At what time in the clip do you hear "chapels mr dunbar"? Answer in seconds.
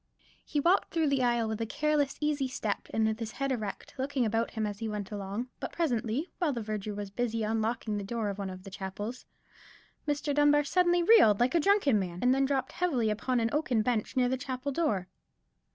8.71-10.63